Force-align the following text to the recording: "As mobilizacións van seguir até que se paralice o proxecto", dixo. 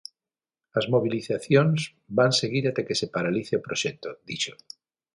"As 0.79 0.85
mobilizacións 0.93 1.79
van 2.17 2.31
seguir 2.41 2.63
até 2.67 2.81
que 2.87 2.99
se 2.99 3.07
paralice 3.15 3.53
o 3.59 3.65
proxecto", 3.67 4.09
dixo. 4.27 4.53